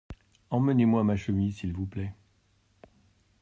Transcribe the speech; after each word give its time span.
Emmenez-moi 0.49 1.03
ma 1.03 1.15
chemise 1.15 1.57
s’il 1.57 1.73
vous 1.73 1.85
plait. 1.85 2.11